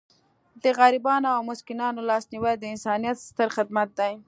[0.63, 4.13] د غریبانو او مسکینانو لاسنیوی د انسانیت ستر خدمت دی.